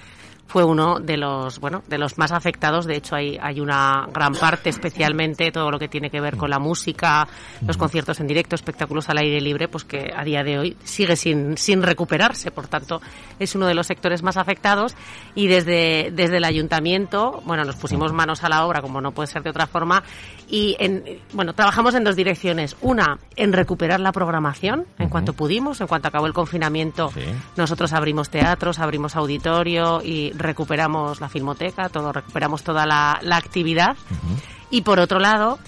fue 0.46 0.64
uno 0.64 1.00
de 1.00 1.16
los, 1.16 1.58
bueno, 1.58 1.82
de 1.88 1.98
los 1.98 2.18
más 2.18 2.32
afectados. 2.32 2.86
De 2.86 2.96
hecho, 2.96 3.16
hay, 3.16 3.36
hay 3.40 3.60
una 3.60 4.06
gran 4.12 4.32
parte, 4.34 4.70
especialmente 4.70 5.50
todo 5.50 5.70
lo 5.70 5.78
que 5.78 5.88
tiene 5.88 6.08
que 6.08 6.20
ver 6.20 6.36
con 6.36 6.50
la 6.50 6.58
música, 6.58 7.26
los 7.66 7.76
conciertos 7.76 8.20
en 8.20 8.26
directo, 8.26 8.54
espectáculos 8.54 9.08
al 9.08 9.18
aire 9.18 9.40
libre, 9.40 9.68
pues 9.68 9.84
que 9.84 10.12
a 10.14 10.22
día 10.24 10.44
de 10.44 10.58
hoy 10.58 10.76
sigue 10.84 11.16
sin, 11.16 11.56
sin 11.58 11.82
recuperarse. 11.82 12.50
Por 12.50 12.68
tanto, 12.68 13.00
es 13.38 13.54
uno 13.54 13.66
de 13.66 13.74
los 13.74 13.86
sectores 13.86 14.22
más 14.22 14.36
afectados. 14.36 14.94
Y 15.34 15.48
desde, 15.48 16.10
desde 16.12 16.36
el 16.36 16.44
ayuntamiento, 16.44 17.42
bueno, 17.44 17.64
nos 17.64 17.76
pusimos 17.76 18.12
manos 18.12 18.44
a 18.44 18.48
la 18.48 18.64
obra, 18.66 18.82
como 18.82 19.00
no 19.00 19.12
puede 19.12 19.26
ser 19.26 19.42
de 19.42 19.50
otra 19.50 19.66
forma. 19.66 20.04
Y, 20.48 20.76
en, 20.78 21.20
bueno, 21.32 21.54
trabajamos 21.54 21.94
en 21.94 22.04
dos 22.04 22.14
direcciones. 22.14 22.76
Una, 22.80 23.18
en 23.34 23.52
recuperar 23.52 23.98
la 23.98 24.12
programación 24.12 24.86
en 24.98 25.08
cuanto 25.08 25.32
pudimos. 25.32 25.80
En 25.80 25.88
cuanto 25.88 26.08
acabó 26.08 26.26
el 26.26 26.32
confinamiento, 26.32 27.10
sí. 27.12 27.20
nosotros 27.56 27.92
abrimos 27.92 28.30
teatros, 28.30 28.78
abrimos 28.78 29.16
auditorio 29.16 30.00
y 30.04 30.32
recuperamos 30.38 31.20
la 31.20 31.28
filmoteca, 31.28 31.88
todo, 31.88 32.12
recuperamos 32.12 32.62
toda 32.62 32.86
la, 32.86 33.18
la 33.22 33.36
actividad. 33.36 33.96
Uh 34.10 34.14
-huh. 34.14 34.40
Y 34.70 34.82
por 34.82 34.98
otro 34.98 35.18
lado, 35.18 35.58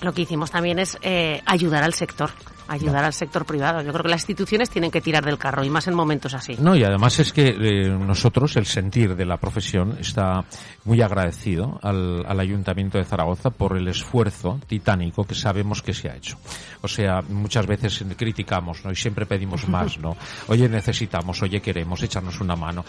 lo 0.00 0.12
que 0.12 0.22
hicimos 0.22 0.50
también 0.50 0.78
es 0.78 0.98
eh, 1.02 1.42
ayudar 1.46 1.82
al 1.82 1.94
sector 1.94 2.30
ayudar 2.68 3.02
no. 3.02 3.06
al 3.06 3.12
sector 3.12 3.44
privado. 3.44 3.82
Yo 3.82 3.92
creo 3.92 4.02
que 4.02 4.10
las 4.10 4.22
instituciones 4.22 4.70
tienen 4.70 4.90
que 4.90 5.00
tirar 5.00 5.24
del 5.24 5.38
carro 5.38 5.64
y 5.64 5.70
más 5.70 5.86
en 5.86 5.94
momentos 5.94 6.34
así. 6.34 6.56
No, 6.58 6.76
y 6.76 6.84
además 6.84 7.18
es 7.18 7.32
que 7.32 7.48
eh, 7.48 7.88
nosotros, 7.88 8.56
el 8.56 8.66
sentir 8.66 9.16
de 9.16 9.24
la 9.24 9.36
profesión, 9.36 9.96
está 10.00 10.44
muy 10.84 11.00
agradecido 11.02 11.78
al, 11.82 12.24
al, 12.26 12.40
Ayuntamiento 12.40 12.98
de 12.98 13.04
Zaragoza 13.04 13.50
por 13.50 13.76
el 13.76 13.88
esfuerzo 13.88 14.60
titánico 14.66 15.24
que 15.24 15.34
sabemos 15.34 15.82
que 15.82 15.92
se 15.92 16.08
ha 16.08 16.16
hecho. 16.16 16.38
O 16.82 16.88
sea, 16.88 17.22
muchas 17.22 17.66
veces 17.66 18.04
criticamos, 18.16 18.84
¿no? 18.84 18.92
Y 18.92 18.96
siempre 18.96 19.26
pedimos 19.26 19.68
más, 19.68 19.98
¿no? 19.98 20.16
Oye, 20.48 20.68
necesitamos, 20.68 21.42
oye, 21.42 21.60
queremos, 21.60 22.02
echarnos 22.02 22.40
una 22.40 22.56
mano. 22.56 22.84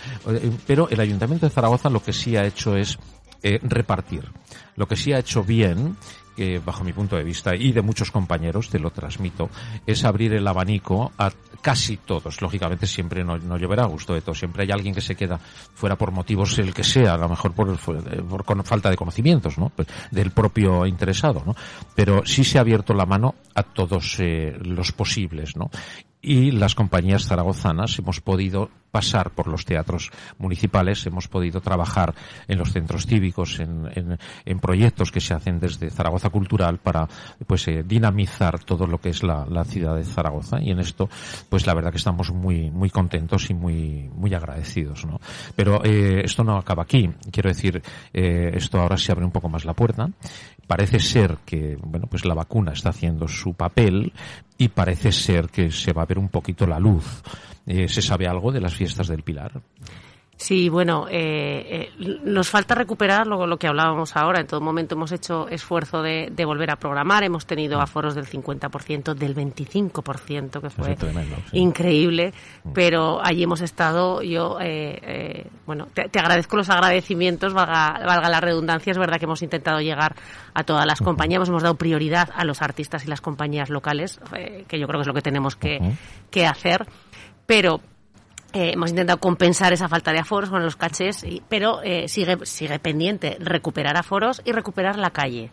Pero 0.65 0.89
el 0.89 0.99
Ayuntamiento 0.99 1.47
de 1.47 1.51
Zaragoza 1.51 1.89
lo 1.89 2.01
que 2.01 2.13
sí 2.13 2.35
ha 2.35 2.45
hecho 2.45 2.75
es 2.75 2.97
eh, 3.43 3.59
repartir. 3.63 4.29
Lo 4.75 4.87
que 4.87 4.95
sí 4.95 5.13
ha 5.13 5.19
hecho 5.19 5.43
bien 5.43 5.97
que 6.37 6.59
bajo 6.59 6.83
mi 6.83 6.93
punto 6.93 7.15
de 7.15 7.23
vista 7.23 7.55
y 7.55 7.71
de 7.71 7.81
muchos 7.81 8.11
compañeros, 8.11 8.69
te 8.69 8.77
lo 8.77 8.91
transmito, 8.91 9.49
es 9.87 10.05
abrir 10.05 10.33
el 10.33 10.47
abanico 10.47 11.11
a 11.17 11.31
casi 11.63 11.97
todos. 11.97 12.43
Lógicamente 12.43 12.85
siempre 12.85 13.23
no, 13.23 13.39
no 13.39 13.57
lloverá 13.57 13.83
a 13.83 13.87
gusto 13.87 14.13
de 14.13 14.21
todos. 14.21 14.37
Siempre 14.37 14.61
hay 14.61 14.71
alguien 14.71 14.93
que 14.93 15.01
se 15.01 15.15
queda 15.15 15.39
fuera 15.39 15.95
por 15.95 16.11
motivos 16.11 16.59
el 16.59 16.75
que 16.75 16.83
sea, 16.83 17.15
a 17.15 17.17
lo 17.17 17.27
mejor 17.27 17.53
por, 17.53 17.75
por, 17.79 18.45
por 18.45 18.63
falta 18.63 18.91
de 18.91 18.95
conocimientos, 18.95 19.57
¿no? 19.57 19.69
Pues 19.69 19.87
del 20.11 20.29
propio 20.29 20.85
interesado, 20.85 21.41
¿no? 21.43 21.55
Pero 21.95 22.23
sí 22.23 22.43
se 22.43 22.59
ha 22.59 22.61
abierto 22.61 22.93
la 22.93 23.07
mano 23.07 23.33
a 23.55 23.63
todos 23.63 24.17
eh, 24.19 24.55
los 24.61 24.91
posibles, 24.91 25.55
¿no? 25.55 25.71
Y 26.21 26.51
las 26.51 26.75
compañías 26.75 27.25
zaragozanas 27.25 27.97
hemos 27.99 28.21
podido 28.21 28.69
pasar 28.91 29.31
por 29.31 29.47
los 29.47 29.65
teatros 29.65 30.11
municipales, 30.39 31.05
hemos 31.05 31.27
podido 31.27 31.61
trabajar 31.61 32.15
en 32.47 32.57
los 32.57 32.71
centros 32.71 33.05
cívicos, 33.05 33.59
en, 33.59 34.17
en, 34.45 34.59
proyectos 34.59 35.11
que 35.11 35.21
se 35.21 35.33
hacen 35.33 35.59
desde 35.59 35.91
Zaragoza 35.91 36.29
Cultural 36.29 36.79
para 36.79 37.07
pues 37.45 37.67
eh, 37.67 37.83
dinamizar 37.85 38.63
todo 38.63 38.87
lo 38.87 38.99
que 38.99 39.09
es 39.09 39.23
la, 39.23 39.45
la, 39.45 39.65
ciudad 39.65 39.95
de 39.95 40.03
Zaragoza. 40.03 40.59
Y 40.61 40.71
en 40.71 40.79
esto 40.79 41.09
pues 41.49 41.67
la 41.67 41.73
verdad 41.73 41.91
que 41.91 41.97
estamos 41.97 42.31
muy 42.31 42.71
muy 42.71 42.89
contentos 42.89 43.49
y 43.49 43.53
muy 43.53 44.09
muy 44.15 44.33
agradecidos, 44.33 45.05
¿no? 45.05 45.19
Pero 45.55 45.83
eh, 45.83 46.21
esto 46.23 46.43
no 46.43 46.57
acaba 46.57 46.83
aquí, 46.83 47.09
quiero 47.31 47.49
decir 47.49 47.81
eh, 48.13 48.51
esto 48.55 48.79
ahora 48.79 48.97
se 48.97 49.11
abre 49.11 49.25
un 49.25 49.31
poco 49.31 49.49
más 49.49 49.65
la 49.65 49.73
puerta 49.73 50.09
parece 50.67 50.99
ser 50.99 51.37
que 51.45 51.77
bueno 51.81 52.07
pues 52.07 52.25
la 52.25 52.35
vacuna 52.35 52.73
está 52.73 52.89
haciendo 52.89 53.27
su 53.27 53.53
papel 53.53 54.13
y 54.57 54.67
parece 54.67 55.11
ser 55.11 55.49
que 55.49 55.71
se 55.71 55.93
va 55.93 56.03
a 56.03 56.05
ver 56.05 56.19
un 56.19 56.29
poquito 56.29 56.67
la 56.67 56.79
luz. 56.79 57.23
Eh, 57.65 57.87
¿Se 57.87 58.01
sabe 58.01 58.27
algo 58.27 58.51
de 58.51 58.61
las 58.61 58.75
fiestas 58.75 59.07
del 59.07 59.23
Pilar? 59.23 59.61
Sí, 60.37 60.69
bueno, 60.69 61.07
eh, 61.09 61.89
eh, 61.99 62.19
nos 62.23 62.47
falta 62.47 62.75
recuperar 62.75 63.25
lo, 63.25 63.47
lo, 63.47 63.57
que 63.57 63.67
hablábamos 63.67 64.15
ahora. 64.15 64.39
En 64.39 64.45
todo 64.45 64.61
momento 64.61 64.93
hemos 64.93 65.11
hecho 65.11 65.47
esfuerzo 65.49 66.03
de, 66.03 66.29
de 66.31 66.45
volver 66.45 66.69
a 66.69 66.75
programar. 66.75 67.23
Hemos 67.23 67.47
tenido 67.47 67.81
aforos 67.81 68.13
del 68.13 68.27
50%, 68.27 69.15
del 69.15 69.35
25%, 69.35 70.61
que 70.61 70.69
fue 70.69 70.95
tremendo, 70.95 71.37
sí. 71.49 71.57
increíble. 71.57 72.33
Mm. 72.63 72.71
Pero 72.71 73.19
allí 73.25 73.41
hemos 73.41 73.61
estado. 73.61 74.21
Yo, 74.21 74.59
eh, 74.61 74.99
eh, 75.01 75.47
bueno, 75.65 75.87
te, 75.91 76.07
te, 76.07 76.19
agradezco 76.19 76.55
los 76.55 76.69
agradecimientos, 76.69 77.55
valga, 77.55 77.99
valga, 78.05 78.29
la 78.29 78.39
redundancia. 78.39 78.91
Es 78.91 78.99
verdad 78.99 79.17
que 79.17 79.25
hemos 79.25 79.41
intentado 79.41 79.81
llegar 79.81 80.15
a 80.53 80.63
todas 80.63 80.85
las 80.85 81.01
uh 81.01 81.03
-huh. 81.03 81.07
compañías. 81.07 81.49
Hemos 81.49 81.63
dado 81.63 81.75
prioridad 81.75 82.29
a 82.35 82.45
los 82.45 82.61
artistas 82.61 83.03
y 83.05 83.07
las 83.07 83.21
compañías 83.21 83.71
locales, 83.71 84.19
eh, 84.35 84.65
que 84.67 84.79
yo 84.79 84.85
creo 84.85 84.99
que 84.99 85.01
es 85.01 85.07
lo 85.07 85.15
que 85.15 85.23
tenemos 85.23 85.55
que, 85.55 85.79
uh 85.81 85.85
-huh. 85.85 85.97
que 86.29 86.45
hacer. 86.45 86.85
Pero 87.47 87.81
eh, 88.53 88.71
hemos 88.73 88.89
intentado 88.89 89.19
compensar 89.19 89.73
esa 89.73 89.89
falta 89.89 90.11
de 90.11 90.19
aforos 90.19 90.49
con 90.49 90.63
los 90.63 90.75
cachés, 90.75 91.23
y, 91.23 91.41
pero 91.49 91.81
eh, 91.83 92.07
sigue, 92.07 92.37
sigue 92.45 92.79
pendiente 92.79 93.37
recuperar 93.39 93.97
aforos 93.97 94.41
y 94.45 94.51
recuperar 94.51 94.97
la 94.97 95.11
calle. 95.11 95.51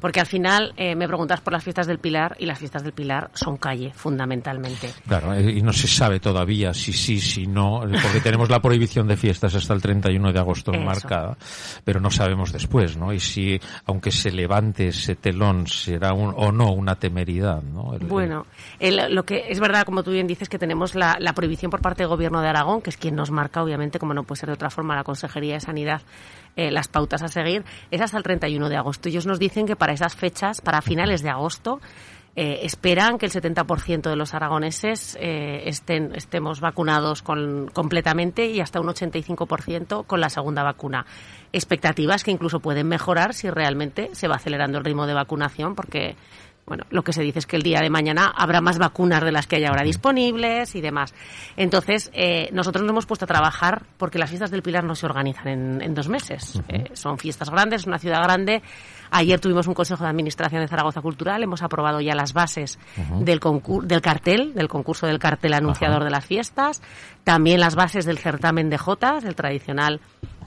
Porque 0.00 0.20
al 0.20 0.26
final 0.26 0.72
eh, 0.76 0.94
me 0.94 1.06
preguntas 1.06 1.40
por 1.40 1.52
las 1.52 1.64
fiestas 1.64 1.86
del 1.86 1.98
Pilar 1.98 2.36
y 2.38 2.46
las 2.46 2.58
fiestas 2.58 2.82
del 2.82 2.92
Pilar 2.92 3.30
son 3.34 3.56
calle, 3.56 3.92
fundamentalmente. 3.94 4.90
Claro, 5.06 5.34
eh, 5.34 5.52
y 5.58 5.62
no 5.62 5.72
se 5.72 5.88
sabe 5.88 6.20
todavía 6.20 6.72
si 6.74 6.92
sí, 6.92 7.20
si 7.20 7.46
no, 7.46 7.80
porque 7.80 8.20
tenemos 8.22 8.50
la 8.50 8.60
prohibición 8.60 9.08
de 9.08 9.16
fiestas 9.16 9.54
hasta 9.54 9.74
el 9.74 9.82
31 9.82 10.32
de 10.32 10.38
agosto 10.38 10.72
marcada, 10.72 11.36
pero 11.82 12.00
no 12.00 12.10
sabemos 12.10 12.52
después, 12.52 12.96
¿no? 12.96 13.12
Y 13.12 13.20
si, 13.20 13.60
aunque 13.86 14.10
se 14.10 14.30
levante 14.30 14.88
ese 14.88 15.16
telón, 15.16 15.66
será 15.66 16.12
un, 16.12 16.32
o 16.36 16.52
no 16.52 16.72
una 16.72 16.96
temeridad, 16.96 17.62
¿no? 17.62 17.94
bueno, 18.00 18.46
lo 18.80 19.24
que 19.24 19.46
es 19.48 19.60
verdad, 19.60 19.84
como 19.84 20.02
tú 20.02 20.10
bien 20.10 20.26
dices, 20.26 20.48
que 20.48 20.58
tenemos 20.58 20.94
la, 20.94 21.16
la 21.18 21.32
prohibición 21.32 21.70
por 21.70 21.80
parte 21.80 22.02
del 22.02 22.08
Gobierno 22.08 22.40
de 22.40 22.48
Aragón, 22.48 22.82
que 22.82 22.90
es 22.90 22.96
quien 22.96 23.14
nos 23.14 23.30
marca, 23.30 23.62
obviamente, 23.62 23.98
como 23.98 24.14
no 24.14 24.24
puede 24.24 24.40
ser 24.40 24.48
de 24.48 24.54
otra 24.54 24.70
forma, 24.70 24.94
la 24.94 25.04
Consejería 25.04 25.54
de 25.54 25.60
Sanidad 25.60 26.02
eh, 26.56 26.70
las 26.70 26.86
pautas 26.86 27.20
a 27.22 27.28
seguir, 27.28 27.64
es 27.90 28.00
hasta 28.00 28.16
el 28.16 28.22
31 28.22 28.68
de 28.68 28.76
agosto. 28.76 29.08
Ellos 29.08 29.26
nos 29.26 29.40
dicen 29.40 29.53
que 29.54 29.76
para 29.76 29.92
esas 29.92 30.16
fechas, 30.16 30.60
para 30.60 30.82
finales 30.82 31.22
de 31.22 31.30
agosto, 31.30 31.80
eh, 32.36 32.60
esperan 32.64 33.16
que 33.16 33.26
el 33.26 33.32
70% 33.32 34.10
de 34.10 34.16
los 34.16 34.34
aragoneses 34.34 35.16
eh, 35.20 35.62
estén, 35.66 36.12
estemos 36.16 36.60
vacunados 36.60 37.22
con, 37.22 37.70
completamente 37.72 38.46
y 38.46 38.60
hasta 38.60 38.80
un 38.80 38.88
85% 38.88 40.04
con 40.04 40.20
la 40.20 40.28
segunda 40.28 40.64
vacuna. 40.64 41.06
Expectativas 41.52 42.24
que 42.24 42.32
incluso 42.32 42.58
pueden 42.58 42.88
mejorar 42.88 43.34
si 43.34 43.48
realmente 43.50 44.10
se 44.14 44.26
va 44.26 44.36
acelerando 44.36 44.78
el 44.78 44.84
ritmo 44.84 45.06
de 45.06 45.14
vacunación 45.14 45.76
porque 45.76 46.16
bueno, 46.66 46.84
lo 46.90 47.02
que 47.02 47.12
se 47.12 47.22
dice 47.22 47.40
es 47.40 47.46
que 47.46 47.56
el 47.56 47.62
día 47.62 47.80
de 47.80 47.90
mañana 47.90 48.32
habrá 48.34 48.62
más 48.62 48.78
vacunas 48.78 49.22
de 49.22 49.32
las 49.32 49.46
que 49.46 49.56
hay 49.56 49.64
ahora 49.64 49.82
disponibles 49.82 50.74
y 50.74 50.80
demás. 50.80 51.12
Entonces, 51.56 52.10
eh, 52.14 52.48
nosotros 52.52 52.82
nos 52.82 52.90
hemos 52.90 53.06
puesto 53.06 53.26
a 53.26 53.28
trabajar 53.28 53.82
porque 53.98 54.18
las 54.18 54.30
fiestas 54.30 54.50
del 54.50 54.62
Pilar 54.62 54.82
no 54.84 54.94
se 54.94 55.04
organizan 55.04 55.82
en, 55.82 55.94
dos 55.94 56.08
meses. 56.08 56.60
Eh, 56.68 56.90
son 56.94 57.18
fiestas 57.18 57.50
grandes, 57.50 57.82
es 57.82 57.86
una 57.86 57.98
ciudad 57.98 58.22
grande. 58.22 58.62
Ayer 59.10 59.38
tuvimos 59.40 59.66
un 59.66 59.74
Consejo 59.74 60.04
de 60.04 60.10
Administración 60.10 60.62
de 60.62 60.68
Zaragoza 60.68 61.02
Cultural, 61.02 61.42
hemos 61.42 61.62
aprobado 61.62 62.00
ya 62.00 62.14
las 62.14 62.32
bases 62.32 62.78
del, 63.20 63.40
del 63.82 64.00
cartel, 64.00 64.54
del 64.54 64.68
concurso 64.68 65.06
del 65.06 65.18
cartel 65.18 65.52
anunciador 65.52 66.02
de 66.02 66.10
las 66.10 66.24
fiestas, 66.24 66.82
también 67.22 67.60
las 67.60 67.74
bases 67.74 68.06
del 68.06 68.18
certamen 68.18 68.70
de 68.70 68.78
Jotas, 68.78 69.24
el 69.24 69.36
tradicional 69.36 70.00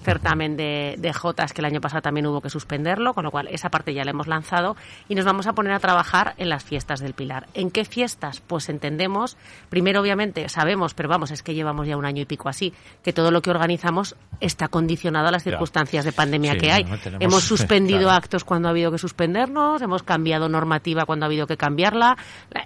certamen 0.04 0.58
de, 0.58 0.96
de 0.98 1.14
Jotas 1.14 1.54
que 1.54 1.62
el 1.62 1.66
año 1.66 1.82
pasado 1.82 2.02
también 2.02 2.26
hubo 2.28 2.42
que 2.42 2.50
suspenderlo, 2.50 3.14
con 3.14 3.24
lo 3.24 3.32
cual 3.32 3.48
esa 3.50 3.70
parte 3.70 3.94
ya 3.94 4.04
la 4.04 4.12
hemos 4.12 4.28
lanzado 4.28 4.76
y 5.10 5.16
nos 5.16 5.26
vamos 5.26 5.48
a 5.48 5.54
poner 5.54 5.74
a 5.74 5.80
trabajar 5.80 6.34
en 6.38 6.50
las 6.50 6.64
fiestas 6.64 7.00
del 7.00 7.14
Pilar. 7.14 7.48
¿En 7.54 7.72
qué 7.72 7.86
fiestas? 7.86 8.42
Pues 8.42 8.70
entendemos, 8.70 9.38
primero 9.70 10.02
obviamente 10.02 10.50
sabemos, 10.50 10.94
pero 10.94 11.10
vamos, 11.10 11.32
es 11.32 11.44
que 11.44 11.54
llevamos 11.54 11.88
ya 11.88 11.98
un 11.98 12.06
año 12.06 12.22
y 12.22 12.26
pico 12.26 12.50
así, 12.50 12.74
que 13.04 13.14
todo 13.14 13.32
lo 13.32 13.42
que 13.42 13.50
organizamos 13.50 14.16
está 14.40 14.68
condicionado 14.68 15.28
a 15.28 15.32
las 15.32 15.44
circunstancias 15.44 16.06
de 16.06 16.12
pandemia 16.12 16.58
que 16.58 16.72
hay. 16.72 16.86
hemos 17.20 17.44
suspendido 17.48 18.12
actos 18.12 18.44
cuando 18.44 18.68
ha 18.68 18.72
habido 18.72 18.92
que 18.92 18.98
suspendernos, 18.98 19.82
hemos 19.82 20.04
cambiado 20.04 20.50
normativa 20.50 21.06
cuando 21.06 21.26
ha 21.26 21.28
habido 21.28 21.48
que 21.48 21.58
cambiarla. 21.58 22.18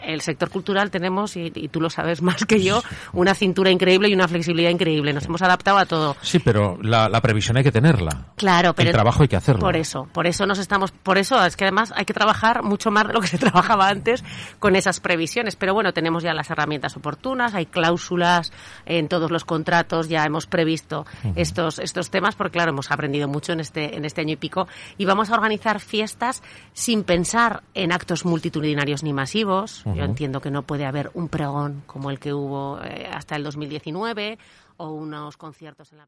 El 0.03 0.21
sector 0.21 0.49
cultural 0.49 0.91
tenemos, 0.91 1.37
y, 1.37 1.51
y 1.55 1.67
tú 1.69 1.79
lo 1.79 1.89
sabes 1.89 2.21
más 2.21 2.45
que 2.45 2.61
yo, 2.61 2.83
una 3.13 3.33
cintura 3.33 3.71
increíble 3.71 4.09
y 4.09 4.13
una 4.13 4.27
flexibilidad 4.27 4.69
increíble. 4.69 5.13
Nos 5.13 5.25
hemos 5.25 5.41
adaptado 5.41 5.77
a 5.77 5.85
todo. 5.85 6.15
Sí, 6.21 6.39
pero 6.39 6.77
la, 6.81 7.09
la 7.09 7.20
previsión 7.21 7.57
hay 7.57 7.63
que 7.63 7.71
tenerla. 7.71 8.27
Claro, 8.35 8.73
pero 8.73 8.89
el 8.89 8.93
trabajo 8.93 9.23
hay 9.23 9.27
que 9.27 9.35
hacerlo. 9.35 9.61
Por 9.61 9.75
eso, 9.75 10.07
por 10.11 10.27
eso 10.27 10.45
nos 10.45 10.59
estamos, 10.59 10.91
por 10.91 11.17
eso 11.17 11.43
es 11.45 11.55
que 11.55 11.65
además 11.65 11.93
hay 11.95 12.05
que 12.05 12.13
trabajar 12.13 12.63
mucho 12.63 12.91
más 12.91 13.07
de 13.07 13.13
lo 13.13 13.21
que 13.21 13.27
se 13.27 13.37
trabajaba 13.39 13.87
antes 13.87 14.23
con 14.59 14.75
esas 14.75 14.99
previsiones. 14.99 15.55
Pero 15.55 15.73
bueno, 15.73 15.93
tenemos 15.93 16.23
ya 16.23 16.33
las 16.33 16.49
herramientas 16.49 16.97
oportunas, 16.97 17.53
hay 17.53 17.65
cláusulas 17.65 18.51
en 18.85 19.07
todos 19.07 19.31
los 19.31 19.45
contratos, 19.45 20.09
ya 20.09 20.23
hemos 20.25 20.47
previsto 20.47 21.05
estos 21.35 21.79
estos 21.79 22.09
temas 22.09 22.35
porque 22.35 22.51
claro 22.51 22.71
hemos 22.71 22.91
aprendido 22.91 23.27
mucho 23.27 23.53
en 23.53 23.59
este 23.59 23.95
en 23.95 24.05
este 24.05 24.21
año 24.21 24.33
y 24.33 24.37
pico 24.37 24.67
y 24.97 25.05
vamos 25.05 25.29
a 25.29 25.35
organizar 25.35 25.79
fiestas 25.79 26.43
sin 26.73 27.03
pensar 27.03 27.63
en 27.73 27.91
actos 27.91 28.25
multitudinarios 28.25 29.03
ni 29.03 29.13
masivos. 29.13 29.83
Yo 29.85 30.03
entiendo 30.03 30.41
que 30.41 30.51
no 30.51 30.63
puede 30.63 30.85
haber 30.85 31.11
un 31.13 31.29
pregón 31.29 31.83
como 31.85 32.09
el 32.09 32.19
que 32.19 32.33
hubo 32.33 32.81
eh, 32.83 33.09
hasta 33.11 33.35
el 33.35 33.43
2019 33.43 34.37
o 34.77 34.91
unos 34.91 35.37
conciertos 35.37 35.91
en 35.91 35.99
la 35.99 36.07